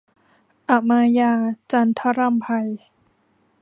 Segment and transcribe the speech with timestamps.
[0.69, 2.47] อมาญาส์- จันทรำไพ